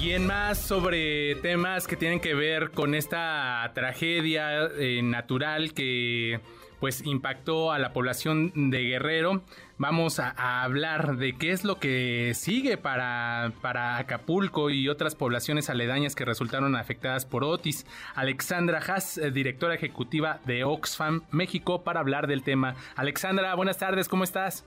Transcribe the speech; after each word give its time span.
Y 0.00 0.12
en 0.12 0.26
más 0.26 0.58
sobre 0.58 1.34
temas 1.36 1.86
que 1.86 1.94
tienen 1.94 2.20
que 2.20 2.34
ver 2.34 2.70
con 2.70 2.94
esta 2.94 3.70
tragedia 3.74 4.64
eh, 4.78 5.02
natural 5.02 5.74
que 5.74 6.40
pues 6.80 7.04
impactó 7.04 7.70
a 7.70 7.78
la 7.78 7.92
población 7.92 8.70
de 8.70 8.82
Guerrero. 8.82 9.42
Vamos 9.76 10.18
a, 10.18 10.62
hablar 10.62 11.18
de 11.18 11.36
qué 11.36 11.50
es 11.50 11.64
lo 11.64 11.78
que 11.78 12.32
sigue 12.34 12.78
para, 12.78 13.52
para 13.60 13.98
Acapulco 13.98 14.70
y 14.70 14.88
otras 14.88 15.14
poblaciones 15.14 15.68
aledañas 15.68 16.14
que 16.14 16.24
resultaron 16.24 16.76
afectadas 16.76 17.26
por 17.26 17.44
Otis. 17.44 17.84
Alexandra 18.14 18.78
Haas, 18.78 19.18
eh, 19.18 19.30
directora 19.30 19.74
ejecutiva 19.74 20.40
de 20.46 20.64
Oxfam 20.64 21.24
México, 21.30 21.84
para 21.84 22.00
hablar 22.00 22.26
del 22.26 22.42
tema. 22.42 22.74
Alexandra, 22.96 23.54
buenas 23.54 23.76
tardes, 23.76 24.08
¿cómo 24.08 24.24
estás? 24.24 24.64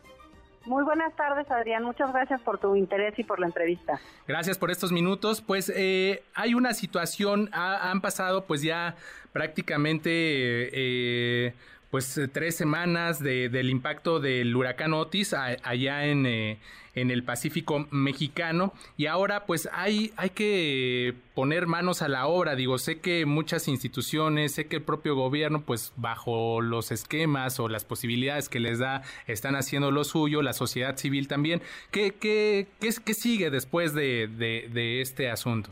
Muy 0.66 0.84
buenas 0.84 1.14
tardes, 1.16 1.50
Adrián. 1.52 1.84
Muchas 1.84 2.12
gracias 2.14 2.40
por 2.42 2.58
tu 2.58 2.76
interés 2.76 3.18
y 3.20 3.24
por 3.24 3.40
la 3.40 3.48
entrevista. 3.48 4.00
Gracias 4.28 4.58
por 4.58 4.72
estos 4.72 4.92
minutos. 4.92 5.42
Pues 5.42 5.72
eh, 5.76 6.24
hay 6.34 6.54
una 6.54 6.74
situación, 6.74 7.50
han 7.52 8.00
pasado 8.00 8.46
pues 8.46 8.62
ya 8.62 8.96
prácticamente 9.34 10.10
eh, 10.12 11.54
pues 11.94 12.18
eh, 12.18 12.28
tres 12.28 12.56
semanas 12.56 13.20
de, 13.20 13.50
del 13.50 13.70
impacto 13.70 14.20
del 14.20 14.56
huracán 14.56 14.94
Otis 14.94 15.34
allá 15.36 16.06
en, 16.06 16.26
eh, 16.26 16.58
en, 16.96 17.12
el 17.12 17.24
Pacífico 17.24 17.88
mexicano. 17.92 18.74
Y 18.98 19.06
ahora 19.06 19.46
pues 19.46 19.70
hay, 19.72 20.12
hay 20.18 20.32
que 20.32 21.14
poner 21.36 21.68
manos 21.68 22.02
a 22.02 22.08
la 22.08 22.26
obra, 22.26 22.56
digo, 22.56 22.80
sé 22.80 23.00
que 23.00 23.28
muchas 23.28 23.68
instituciones, 23.68 24.54
sé 24.54 24.66
que 24.66 24.78
el 24.78 24.82
propio 24.82 25.14
gobierno 25.14 25.62
pues 25.62 25.94
bajo 25.96 26.62
los 26.62 26.92
esquemas 26.92 27.60
o 27.60 27.70
las 27.70 27.86
posibilidades 27.86 28.50
que 28.50 28.60
les 28.60 28.80
da 28.80 29.04
están 29.28 29.56
haciendo 29.56 29.92
lo 29.92 30.04
suyo, 30.04 30.42
la 30.42 30.54
sociedad 30.54 30.98
civil 30.98 31.28
también, 31.28 31.62
¿qué, 31.92 32.16
qué, 32.16 32.70
qué, 32.80 32.90
qué 33.06 33.14
sigue 33.14 33.52
después 33.52 33.94
de, 33.94 34.28
de, 34.28 34.68
de 34.74 35.02
este 35.02 35.30
asunto? 35.30 35.70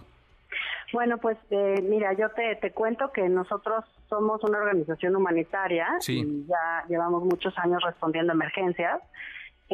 Bueno, 0.93 1.17
pues 1.17 1.37
eh, 1.49 1.81
mira, 1.81 2.13
yo 2.13 2.29
te, 2.29 2.55
te 2.57 2.71
cuento 2.71 3.11
que 3.11 3.27
nosotros 3.29 3.85
somos 4.09 4.43
una 4.43 4.57
organización 4.57 5.15
humanitaria 5.15 5.87
y 6.07 6.45
ya 6.45 6.83
llevamos 6.89 7.23
muchos 7.23 7.57
años 7.57 7.81
respondiendo 7.83 8.33
a 8.33 8.35
emergencias. 8.35 9.01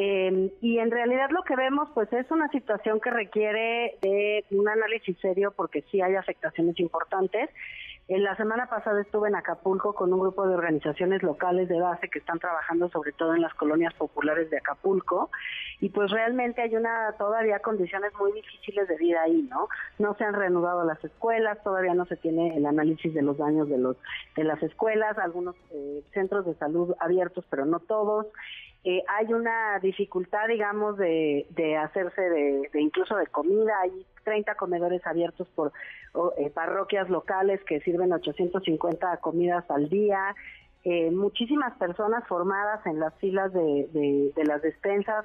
Eh, 0.00 0.52
y 0.60 0.78
en 0.78 0.92
realidad 0.92 1.30
lo 1.30 1.42
que 1.42 1.56
vemos 1.56 1.88
pues 1.92 2.12
es 2.12 2.30
una 2.30 2.48
situación 2.50 3.00
que 3.00 3.10
requiere 3.10 3.98
de 4.00 4.44
un 4.52 4.68
análisis 4.68 5.18
serio 5.18 5.52
porque 5.56 5.82
sí 5.90 6.00
hay 6.00 6.14
afectaciones 6.14 6.78
importantes 6.78 7.50
en 8.08 8.24
la 8.24 8.34
semana 8.36 8.70
pasada 8.70 9.02
estuve 9.02 9.28
en 9.28 9.36
Acapulco 9.36 9.94
con 9.94 10.10
un 10.14 10.20
grupo 10.20 10.48
de 10.48 10.54
organizaciones 10.54 11.22
locales 11.22 11.68
de 11.68 11.78
base 11.78 12.08
que 12.08 12.18
están 12.18 12.38
trabajando 12.38 12.88
sobre 12.88 13.12
todo 13.12 13.34
en 13.34 13.42
las 13.42 13.52
colonias 13.52 13.92
populares 13.94 14.48
de 14.48 14.56
Acapulco 14.56 15.30
y 15.80 15.90
pues 15.90 16.10
realmente 16.10 16.62
hay 16.62 16.74
una 16.74 17.12
todavía 17.18 17.58
condiciones 17.58 18.12
muy 18.18 18.32
difíciles 18.32 18.88
de 18.88 18.96
vida 18.96 19.22
ahí, 19.22 19.42
¿no? 19.50 19.68
No 19.98 20.14
se 20.14 20.24
han 20.24 20.32
reanudado 20.32 20.84
las 20.84 21.04
escuelas, 21.04 21.62
todavía 21.62 21.92
no 21.92 22.06
se 22.06 22.16
tiene 22.16 22.56
el 22.56 22.64
análisis 22.64 23.12
de 23.12 23.20
los 23.20 23.36
daños 23.36 23.68
de 23.68 23.76
los 23.76 23.96
de 24.36 24.44
las 24.44 24.62
escuelas, 24.62 25.18
algunos 25.18 25.54
eh, 25.70 26.02
centros 26.14 26.46
de 26.46 26.54
salud 26.54 26.94
abiertos, 27.00 27.44
pero 27.50 27.66
no 27.66 27.78
todos. 27.78 28.26
Eh, 28.84 29.02
hay 29.08 29.32
una 29.32 29.78
dificultad, 29.80 30.46
digamos, 30.48 30.96
de, 30.96 31.46
de 31.50 31.76
hacerse 31.76 32.22
de, 32.22 32.68
de, 32.72 32.80
incluso 32.80 33.16
de 33.16 33.26
comida. 33.26 33.72
Hay 33.82 34.06
30 34.24 34.54
comedores 34.54 35.06
abiertos 35.06 35.48
por 35.54 35.72
eh, 36.38 36.50
parroquias 36.50 37.08
locales 37.10 37.60
que 37.64 37.80
sirven 37.80 38.12
850 38.12 39.16
comidas 39.18 39.68
al 39.70 39.88
día. 39.88 40.34
Eh, 40.84 41.10
muchísimas 41.10 41.76
personas 41.76 42.26
formadas 42.28 42.84
en 42.86 43.00
las 43.00 43.14
filas 43.16 43.52
de, 43.52 43.88
de, 43.92 44.32
de 44.34 44.44
las 44.44 44.62
despensas. 44.62 45.24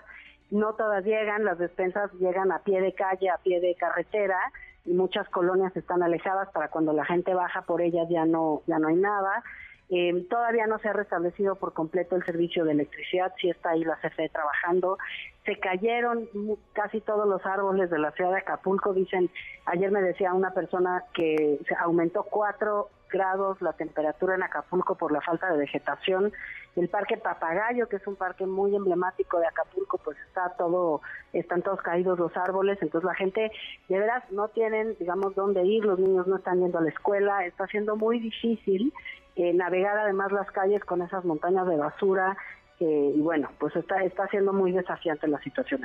No 0.50 0.74
todas 0.74 1.06
llegan, 1.06 1.46
las 1.46 1.58
despensas 1.58 2.12
llegan 2.14 2.52
a 2.52 2.60
pie 2.60 2.82
de 2.82 2.94
calle, 2.94 3.30
a 3.30 3.38
pie 3.38 3.60
de 3.60 3.76
carretera 3.76 4.40
y 4.86 4.94
muchas 4.94 5.28
colonias 5.30 5.76
están 5.78 6.04
alejadas 6.04 6.50
para 6.52 6.70
cuando 6.70 6.92
la 6.94 7.06
gente 7.06 7.34
baja 7.34 7.62
por 7.62 7.82
ellas 7.82 8.08
ya 8.10 8.26
no 8.26 8.62
ya 8.68 8.80
no 8.80 8.90
hay 8.90 8.96
nada. 8.96 9.44
Eh, 9.90 10.26
todavía 10.30 10.66
no 10.66 10.80
se 10.80 10.90
ha 10.90 10.94
restablecido 10.94 11.56
por 11.56 11.74
completo 11.74 12.16
el 12.16 12.26
servicio 12.26 12.66
de 12.66 12.72
electricidad, 12.72 13.34
sí 13.40 13.50
está 13.50 13.72
ahí 13.72 13.84
la 13.84 13.98
CFE 13.98 14.30
trabajando. 14.30 14.98
Se 15.46 15.60
cayeron 15.60 16.28
casi 16.72 17.02
todos 17.02 17.28
los 17.28 17.46
árboles 17.46 17.90
de 17.90 18.00
la 18.00 18.12
ciudad 18.12 18.32
de 18.32 18.38
Acapulco, 18.38 18.94
dicen, 18.94 19.30
ayer 19.66 19.92
me 19.92 20.02
decía 20.02 20.34
una 20.34 20.52
persona 20.52 21.04
que 21.14 21.60
se 21.68 21.76
aumentó 21.76 22.24
cuatro 22.24 22.90
grados 23.14 23.62
la 23.62 23.74
temperatura 23.74 24.36
en 24.36 24.44
Acapulco 24.44 24.96
por 24.96 25.12
la 25.12 25.22
falta 25.22 25.50
de 25.52 25.60
vegetación. 25.60 26.34
El 26.76 26.90
Parque 26.90 27.18
Papagayo, 27.18 27.88
que 27.88 27.98
es 27.98 28.08
un 28.08 28.16
parque 28.16 28.48
muy 28.48 28.76
emblemático 28.76 29.40
de 29.40 29.46
Acapulco, 29.46 30.00
pues 30.00 30.18
está 30.28 30.50
todo, 30.58 31.02
están 31.32 31.62
todos 31.62 31.80
caídos 31.82 32.18
los 32.18 32.36
árboles, 32.36 32.80
entonces 32.82 33.06
la 33.06 33.14
gente 33.14 33.52
de 33.88 34.00
veras 34.00 34.24
no 34.32 34.48
tienen, 34.48 34.98
digamos, 35.00 35.36
dónde 35.36 35.64
ir, 35.64 35.86
los 35.86 36.00
niños 36.00 36.26
no 36.26 36.38
están 36.38 36.60
yendo 36.60 36.80
a 36.80 36.82
la 36.82 36.90
escuela, 36.90 37.46
está 37.46 37.68
siendo 37.68 37.96
muy 37.96 38.20
difícil 38.20 38.92
eh, 39.36 39.54
navegar 39.54 39.98
además 39.98 40.32
las 40.32 40.50
calles 40.52 40.84
con 40.84 41.02
esas 41.02 41.24
montañas 41.24 41.68
de 41.68 41.78
basura, 41.78 42.36
eh, 42.80 43.14
y 43.16 43.22
bueno, 43.22 43.50
pues 43.60 43.76
está, 43.76 44.04
está 44.04 44.28
siendo 44.28 44.52
muy 44.52 44.72
desafiante 44.72 45.28
la 45.28 45.40
situación. 45.40 45.84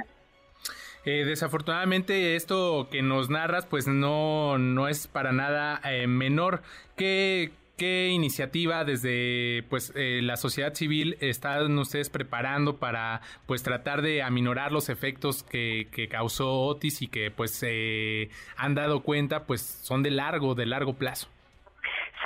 Eh, 1.11 1.25
desafortunadamente 1.25 2.37
esto 2.37 2.89
que 2.91 3.01
nos 3.01 3.31
narras 3.31 3.65
pues 3.65 3.89
no, 3.89 4.59
no 4.59 4.89
es 4.89 5.09
para 5.09 5.33
nada 5.33 5.81
eh, 5.83 6.07
menor. 6.07 6.61
¿Qué, 6.99 7.53
¿Qué 7.79 8.09
iniciativa 8.09 8.85
desde 8.85 9.65
pues 9.71 9.91
eh, 9.97 10.21
la 10.23 10.37
sociedad 10.37 10.75
civil 10.75 11.17
están 11.21 11.79
ustedes 11.79 12.11
preparando 12.11 12.77
para 12.77 13.23
pues 13.47 13.63
tratar 13.63 14.03
de 14.03 14.23
aminorar 14.23 14.71
los 14.71 14.91
efectos 14.91 15.45
que, 15.45 15.89
que 15.93 16.09
causó 16.09 16.53
Otis 16.53 17.01
y 17.01 17.09
que 17.09 17.31
pues 17.31 17.53
se 17.53 18.29
han 18.59 18.75
dado 18.75 19.03
cuenta 19.03 19.45
pues 19.45 19.63
son 19.63 20.03
de 20.03 20.11
largo, 20.11 20.55
de 20.55 20.67
largo 20.67 20.93
plazo? 20.93 21.29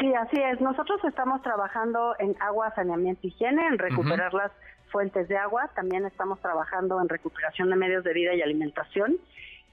Sí, 0.01 0.13
así 0.13 0.41
es. 0.41 0.61
Nosotros 0.61 0.99
estamos 1.05 1.41
trabajando 1.43 2.17
en 2.19 2.35
agua, 2.41 2.75
saneamiento, 2.75 3.29
higiene, 3.29 3.65
en 3.65 3.79
recuperar 3.79 4.35
las 4.35 4.51
fuentes 4.93 5.27
de 5.27 5.37
agua. 5.37 5.71
También 5.75 6.07
estamos 6.07 6.39
trabajando 6.41 7.01
en 7.01 7.09
recuperación 7.09 7.71
de 7.71 7.77
medios 7.77 8.05
de 8.05 8.13
vida 8.13 8.35
y 8.35 8.43
alimentación. 8.43 9.19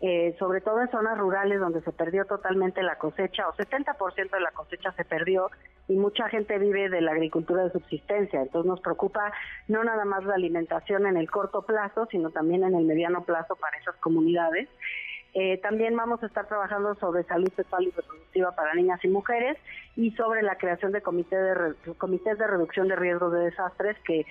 Eh, 0.02 0.34
sobre 0.40 0.62
todo 0.62 0.80
en 0.80 0.90
zonas 0.92 1.18
rurales 1.18 1.60
donde 1.60 1.82
se 1.82 1.92
perdió 1.92 2.24
totalmente 2.24 2.82
la 2.82 2.98
cosecha 2.98 3.50
o 3.50 3.54
70% 3.54 4.30
de 4.32 4.40
la 4.40 4.52
cosecha 4.52 4.94
se 4.94 5.04
perdió 5.04 5.52
y 5.90 5.98
mucha 5.98 6.30
gente 6.30 6.58
vive 6.58 6.88
de 6.88 7.02
la 7.02 7.12
agricultura 7.12 7.66
de 7.66 7.72
subsistencia. 7.72 8.42
Entonces 8.42 8.70
nos 8.70 8.80
preocupa 8.80 9.34
no 9.68 9.84
nada 9.84 10.06
más 10.06 10.24
la 10.24 10.36
alimentación 10.36 11.06
en 11.06 11.18
el 11.18 11.30
corto 11.30 11.64
plazo, 11.64 12.08
sino 12.10 12.30
también 12.30 12.64
en 12.64 12.76
el 12.76 12.86
mediano 12.86 13.24
plazo 13.26 13.58
para 13.58 13.78
esas 13.78 13.98
comunidades. 13.98 14.70
Eh, 15.34 15.58
también 15.58 15.96
vamos 15.96 16.24
a 16.24 16.28
estar 16.28 16.48
trabajando 16.48 16.96
sobre 16.96 17.24
salud 17.24 17.52
sexual 17.56 17.84
y 17.84 17.92
reproductiva 17.92 18.56
para 18.56 18.74
niñas 18.74 19.04
y 19.04 19.10
mujeres 19.10 19.58
y 19.96 20.12
sobre 20.12 20.42
la 20.44 20.56
creación 20.56 20.92
de, 20.92 21.02
comité 21.02 21.36
de 21.36 21.76
comités 21.98 22.38
de 22.38 22.48
reducción 22.48 22.88
de 22.88 22.96
riesgos 22.96 23.34
de 23.34 23.40
desastres 23.42 23.98
que 24.06 24.26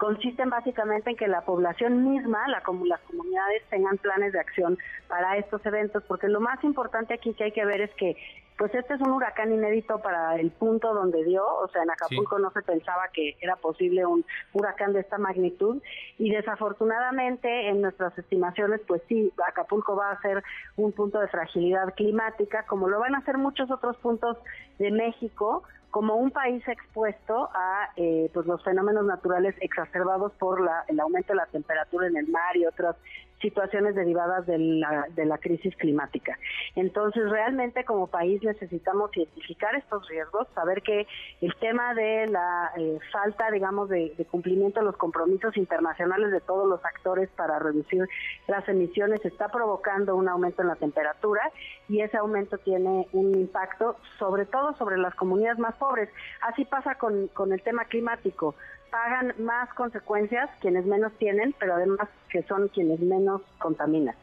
consisten 0.00 0.48
básicamente 0.48 1.10
en 1.10 1.16
que 1.16 1.28
la 1.28 1.42
población 1.42 2.10
misma, 2.10 2.48
la, 2.48 2.62
las 2.86 3.00
comunidades 3.02 3.62
tengan 3.68 3.98
planes 3.98 4.32
de 4.32 4.40
acción 4.40 4.78
para 5.08 5.36
estos 5.36 5.64
eventos, 5.66 6.02
porque 6.08 6.26
lo 6.26 6.40
más 6.40 6.64
importante 6.64 7.12
aquí 7.12 7.34
que 7.34 7.44
hay 7.44 7.52
que 7.52 7.66
ver 7.66 7.82
es 7.82 7.90
que 7.96 8.16
pues 8.56 8.74
este 8.74 8.94
es 8.94 9.00
un 9.00 9.10
huracán 9.10 9.52
inédito 9.52 10.00
para 10.00 10.36
el 10.36 10.50
punto 10.50 10.92
donde 10.92 11.24
dio, 11.24 11.42
o 11.46 11.68
sea, 11.68 11.82
en 11.82 11.90
Acapulco 11.90 12.38
no 12.38 12.50
se 12.50 12.60
pensaba 12.60 13.08
que 13.12 13.36
era 13.40 13.56
posible 13.56 14.04
un 14.04 14.24
huracán 14.52 14.92
de 14.92 15.00
esta 15.00 15.16
magnitud 15.16 15.82
y 16.18 16.30
desafortunadamente 16.30 17.68
en 17.68 17.80
nuestras 17.80 18.16
estimaciones, 18.18 18.82
pues 18.86 19.00
sí, 19.08 19.32
Acapulco 19.48 19.96
va 19.96 20.10
a 20.10 20.20
ser 20.20 20.42
un 20.76 20.92
punto 20.92 21.20
de 21.20 21.28
fragilidad 21.28 21.94
climática, 21.94 22.64
como 22.66 22.88
lo 22.88 23.00
van 23.00 23.14
a 23.14 23.24
ser 23.24 23.38
muchos 23.38 23.70
otros 23.70 23.96
puntos 23.96 24.36
de 24.78 24.90
México, 24.90 25.62
como 25.90 26.14
un 26.14 26.30
país 26.30 26.66
expuesto 26.68 27.50
a 27.52 27.90
eh, 27.96 28.30
pues 28.32 28.46
los 28.46 28.62
fenómenos 28.62 29.04
naturales 29.04 29.54
exacerbados 29.60 30.32
por 30.32 30.60
la, 30.60 30.84
el 30.88 31.00
aumento 31.00 31.32
de 31.32 31.36
la 31.36 31.46
temperatura 31.46 32.06
en 32.06 32.16
el 32.16 32.28
mar 32.28 32.56
y 32.56 32.66
otras 32.66 32.96
situaciones 33.40 33.94
derivadas 33.94 34.46
de 34.46 34.58
la, 34.58 35.06
de 35.14 35.24
la 35.24 35.38
crisis 35.38 35.74
climática. 35.76 36.38
Entonces, 36.76 37.28
realmente 37.30 37.84
como 37.84 38.06
país 38.06 38.42
necesitamos 38.42 39.16
identificar 39.16 39.74
estos 39.74 40.06
riesgos, 40.08 40.46
saber 40.54 40.82
que 40.82 41.06
el 41.40 41.54
tema 41.56 41.94
de 41.94 42.26
la 42.26 42.72
eh, 42.76 42.98
falta, 43.12 43.50
digamos, 43.50 43.88
de, 43.88 44.14
de, 44.16 44.24
cumplimiento 44.24 44.80
de 44.80 44.86
los 44.86 44.96
compromisos 44.96 45.56
internacionales 45.56 46.30
de 46.30 46.40
todos 46.40 46.68
los 46.68 46.84
actores 46.84 47.28
para 47.30 47.58
reducir 47.58 48.06
las 48.46 48.68
emisiones 48.68 49.24
está 49.24 49.48
provocando 49.48 50.14
un 50.16 50.28
aumento 50.28 50.62
en 50.62 50.68
la 50.68 50.76
temperatura 50.76 51.50
y 51.88 52.00
ese 52.00 52.16
aumento 52.16 52.58
tiene 52.58 53.06
un 53.12 53.34
impacto 53.34 53.96
sobre 54.18 54.46
todo 54.46 54.74
sobre 54.76 54.98
las 54.98 55.14
comunidades 55.14 55.58
más 55.58 55.74
pobres. 55.76 56.08
Así 56.42 56.64
pasa 56.64 56.96
con, 56.96 57.28
con 57.28 57.52
el 57.52 57.62
tema 57.62 57.84
climático 57.86 58.54
pagan 58.90 59.34
más 59.38 59.72
consecuencias 59.74 60.50
quienes 60.60 60.84
menos 60.86 61.12
tienen, 61.18 61.54
pero 61.58 61.74
además 61.74 62.08
que 62.28 62.42
son 62.42 62.68
quienes 62.68 63.00
menos 63.00 63.42
contaminan. 63.58 64.14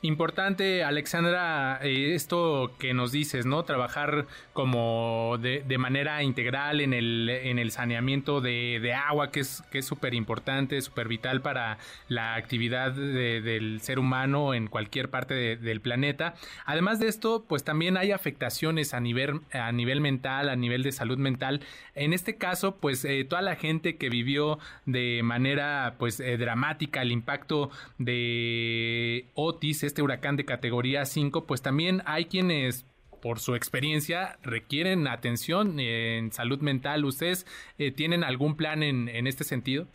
Importante, 0.00 0.84
Alexandra, 0.84 1.80
eh, 1.82 2.14
esto 2.14 2.70
que 2.78 2.94
nos 2.94 3.10
dices, 3.10 3.46
¿no? 3.46 3.64
Trabajar 3.64 4.26
como 4.52 5.38
de, 5.40 5.64
manera 5.76 6.22
integral 6.22 6.80
en 6.80 6.92
el, 6.92 7.28
en 7.28 7.58
el 7.58 7.72
saneamiento 7.72 8.40
de, 8.40 8.94
agua, 8.94 9.32
que 9.32 9.40
es 9.40 9.64
que 9.72 9.78
es 9.78 9.86
súper 9.86 10.14
importante, 10.14 10.80
súper 10.82 11.08
vital 11.08 11.40
para 11.40 11.78
la 12.06 12.36
actividad 12.36 12.92
del 12.92 13.80
ser 13.80 13.98
humano 13.98 14.54
en 14.54 14.68
cualquier 14.68 15.10
parte 15.10 15.56
del 15.56 15.80
planeta. 15.80 16.34
Además 16.64 17.00
de 17.00 17.08
esto, 17.08 17.44
pues 17.48 17.64
también 17.64 17.96
hay 17.96 18.12
afectaciones 18.12 18.94
a 18.94 19.00
nivel, 19.00 19.40
a 19.52 19.72
nivel 19.72 20.00
mental, 20.00 20.48
a 20.48 20.54
nivel 20.54 20.84
de 20.84 20.92
salud 20.92 21.18
mental. 21.18 21.60
En 21.96 22.12
este 22.12 22.36
caso, 22.36 22.76
pues 22.76 23.04
eh, 23.04 23.24
toda 23.24 23.42
la 23.42 23.56
gente 23.56 23.96
que 23.96 24.10
vivió 24.10 24.60
de 24.86 25.22
manera 25.24 25.96
pues 25.98 26.20
eh, 26.20 26.36
dramática 26.36 27.02
el 27.02 27.10
impacto 27.10 27.70
de 27.98 29.26
Otis, 29.34 29.87
este 29.88 30.02
huracán 30.02 30.36
de 30.36 30.44
categoría 30.44 31.04
5, 31.04 31.46
pues 31.46 31.60
también 31.62 32.02
hay 32.06 32.26
quienes 32.26 32.86
por 33.20 33.40
su 33.40 33.54
experiencia 33.54 34.38
requieren 34.42 35.08
atención 35.08 35.80
en 35.80 36.30
salud 36.32 36.60
mental. 36.60 37.04
¿Ustedes 37.04 37.46
eh, 37.78 37.90
tienen 37.90 38.22
algún 38.22 38.56
plan 38.56 38.82
en, 38.82 39.08
en 39.08 39.26
este 39.26 39.44
sentido? 39.44 39.86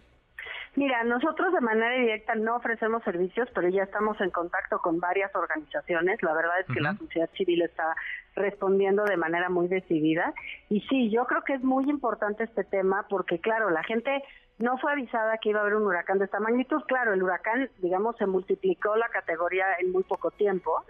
Mira, 0.75 1.04
nosotros 1.04 1.54
de 1.54 1.62
manera 1.62 1.95
directa 1.95 2.34
no 2.34 2.56
ofrecemos 2.56 3.04
servicios, 3.04 3.48
pero 3.54 3.69
ya 3.69 3.84
estamos 3.84 4.19
en 4.22 4.31
contacto 4.31 4.80
con 4.80 5.00
varias 5.00 5.34
organizaciones. 5.36 6.24
La 6.24 6.34
verdad 6.34 6.60
es 6.62 6.66
que 6.74 6.81
la 6.81 6.95
sociedad 6.95 7.30
civil 7.38 7.62
está 7.62 7.95
respondiendo 8.36 9.04
de 9.04 9.16
manera 9.16 9.50
muy 9.50 9.68
decidida. 9.68 10.34
Y 10.69 10.81
sí, 10.90 11.12
yo 11.12 11.25
creo 11.28 11.44
que 11.44 11.54
es 11.54 11.63
muy 11.63 11.88
importante 11.88 12.44
este 12.44 12.63
tema 12.63 13.06
porque, 13.07 13.40
claro, 13.40 13.69
la 13.69 13.84
gente 13.84 14.24
no 14.63 14.77
fue 14.77 14.94
avisada 14.94 15.38
que 15.39 15.50
iba 15.50 15.60
a 15.60 15.63
haber 15.63 15.75
un 15.75 15.86
huracán 15.86 16.19
de 16.19 16.25
esta 16.25 16.39
magnitud. 16.39 16.81
Claro, 16.88 17.12
el 17.13 17.21
huracán, 17.21 17.69
digamos, 17.80 18.15
se 18.15 18.25
multiplicó 18.25 18.95
la 18.95 19.10
categoría 19.10 19.65
en 19.80 19.92
muy 19.92 20.04
poco 20.04 20.31
tiempo, 20.31 20.86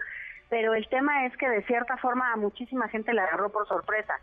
pero 0.48 0.74
el 0.74 0.88
tema 0.88 1.26
es 1.26 1.36
que 1.36 1.48
de 1.48 1.64
cierta 1.64 1.96
forma 1.96 2.32
a 2.32 2.36
muchísima 2.36 2.88
gente 2.88 3.12
le 3.12 3.20
agarró 3.20 3.50
por 3.50 3.66
sorpresa. 3.66 4.14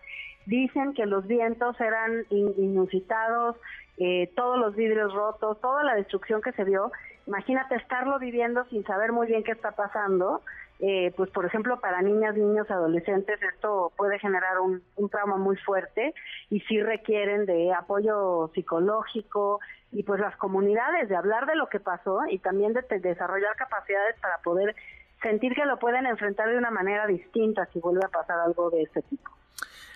Dicen 0.46 0.94
que 0.94 1.06
los 1.06 1.28
vientos 1.28 1.78
eran 1.82 2.26
inusitados, 2.30 3.58
eh, 3.98 4.32
todos 4.38 4.58
los 4.58 4.74
vidrios 4.74 5.14
rotos, 5.14 5.60
toda 5.60 5.84
la 5.84 5.96
destrucción 5.96 6.42
que 6.42 6.54
se 6.54 6.64
vio. 6.64 6.90
Imagínate 7.28 7.76
estarlo 7.76 8.20
viviendo 8.20 8.64
sin 8.70 8.86
saber 8.86 9.12
muy 9.12 9.28
bien 9.28 9.44
qué 9.44 9.52
está 9.52 9.72
pasando. 9.72 10.44
Eh, 10.84 11.14
pues 11.16 11.30
por 11.30 11.46
ejemplo 11.46 11.80
para 11.80 12.02
niñas, 12.02 12.36
niños, 12.36 12.70
adolescentes 12.72 13.40
esto 13.54 13.92
puede 13.96 14.18
generar 14.18 14.60
un, 14.60 14.82
trauma 15.12 15.38
muy 15.38 15.56
fuerte 15.58 16.16
y 16.50 16.60
sí 16.62 16.82
requieren 16.82 17.46
de 17.46 17.72
apoyo 17.72 18.50
psicológico 18.56 19.60
y 19.92 20.02
pues 20.02 20.20
las 20.20 20.36
comunidades 20.38 21.08
de 21.08 21.16
hablar 21.16 21.46
de 21.46 21.56
lo 21.56 21.68
que 21.68 21.80
pasó 21.80 22.22
y 22.28 22.40
también 22.40 22.74
de 22.74 22.82
desarrollar 23.00 23.56
capacidades 23.58 24.20
para 24.22 24.40
poder 24.40 24.76
sentir 25.22 25.54
que 25.54 25.66
lo 25.66 25.78
pueden 25.78 26.08
enfrentar 26.08 26.50
de 26.50 26.58
una 26.58 26.72
manera 26.72 27.06
distinta 27.06 27.68
si 27.68 27.80
vuelve 27.80 28.04
a 28.04 28.10
pasar 28.10 28.40
algo 28.40 28.72
de 28.72 28.82
este 28.82 29.04
tipo. 29.04 29.30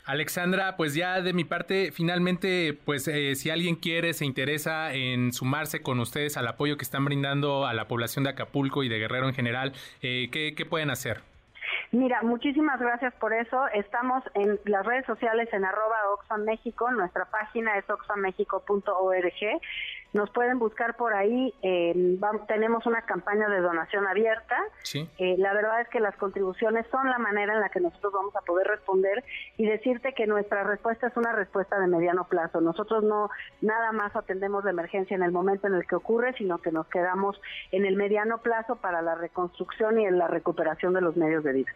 Alexandra, 0.05 0.77
pues 0.77 0.93
ya 0.93 1.19
de 1.21 1.33
mi 1.33 1.45
parte, 1.45 1.91
finalmente, 1.91 2.77
pues 2.85 3.07
eh, 3.07 3.35
si 3.35 3.49
alguien 3.49 3.75
quiere, 3.75 4.13
se 4.13 4.23
interesa 4.23 4.93
en 4.93 5.33
sumarse 5.33 5.81
con 5.81 5.99
ustedes 5.99 6.37
al 6.37 6.47
apoyo 6.47 6.77
que 6.77 6.83
están 6.83 7.05
brindando 7.05 7.65
a 7.65 7.73
la 7.73 7.87
población 7.87 8.23
de 8.23 8.29
Acapulco 8.29 8.83
y 8.83 8.89
de 8.89 8.99
Guerrero 8.99 9.27
en 9.27 9.33
general, 9.33 9.73
eh, 10.03 10.29
¿qué, 10.31 10.53
¿qué 10.55 10.65
pueden 10.65 10.91
hacer? 10.91 11.21
Mira, 11.91 12.21
muchísimas 12.21 12.79
gracias 12.79 13.13
por 13.15 13.33
eso. 13.33 13.67
Estamos 13.69 14.23
en 14.33 14.59
las 14.65 14.85
redes 14.85 15.05
sociales 15.05 15.49
en 15.53 15.65
arroba 15.65 15.95
Oxfam 16.13 16.43
México, 16.43 16.91
nuestra 16.91 17.25
página 17.25 17.77
es 17.77 17.89
oxfammexico.org. 17.89 19.61
Nos 20.15 20.29
pueden 20.29 20.59
buscar 20.59 20.95
por 20.95 21.13
ahí. 21.13 21.53
Eh, 21.61 22.17
tenemos 22.47 22.85
una 22.85 23.01
campaña 23.01 23.49
de 23.49 23.59
donación 23.59 24.07
abierta. 24.07 24.55
Eh, 24.93 25.35
la 25.37 25.53
verdad 25.53 25.81
es 25.81 25.89
que 25.89 25.99
las 25.99 26.15
contribuciones 26.15 26.85
son 26.89 27.09
la 27.09 27.17
manera 27.17 27.53
en 27.53 27.59
la 27.59 27.67
que 27.67 27.81
nosotros 27.81 28.13
vamos 28.13 28.33
a 28.33 28.39
poder 28.39 28.65
responder 28.65 29.25
y 29.57 29.65
decirte 29.65 30.13
que 30.13 30.25
nuestra 30.25 30.63
respuesta 30.63 31.07
es 31.07 31.17
una 31.17 31.33
respuesta 31.33 31.77
de 31.77 31.87
mediano 31.87 32.23
plazo. 32.29 32.61
Nosotros 32.61 33.03
no 33.03 33.29
nada 33.59 33.91
más 33.91 34.15
atendemos 34.15 34.63
de 34.63 34.69
emergencia 34.69 35.15
en 35.15 35.23
el 35.23 35.33
momento 35.33 35.67
en 35.67 35.73
el 35.73 35.85
que 35.85 35.97
ocurre, 35.97 36.33
sino 36.37 36.59
que 36.59 36.71
nos 36.71 36.87
quedamos 36.87 37.35
en 37.73 37.85
el 37.85 37.97
mediano 37.97 38.37
plazo 38.37 38.77
para 38.77 39.01
la 39.01 39.15
reconstrucción 39.15 39.99
y 39.99 40.05
en 40.05 40.17
la 40.17 40.29
recuperación 40.29 40.93
de 40.93 41.01
los 41.01 41.17
medios 41.17 41.43
de 41.43 41.51
vida. 41.51 41.71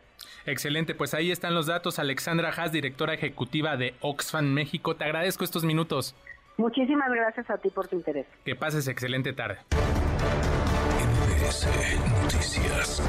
Excelente, 0.46 0.96
pues 0.96 1.14
ahí 1.14 1.30
están 1.30 1.54
los 1.56 1.66
datos. 1.66 2.00
Alexandra 2.00 2.54
Haas, 2.56 2.72
directora 2.72 3.14
ejecutiva 3.14 3.76
de 3.76 3.96
Oxfam 4.00 4.46
México. 4.46 4.96
Te 4.96 5.04
agradezco 5.04 5.44
estos 5.44 5.66
minutos. 5.66 6.16
Muchísimas 6.60 7.10
gracias 7.10 7.50
a 7.50 7.58
ti 7.58 7.70
por 7.70 7.88
tu 7.88 7.96
interés. 7.96 8.28
Que 8.44 8.54
pases 8.54 8.88
excelente 8.88 9.32
tarde. 9.32 9.60
Noticias. 12.22 13.02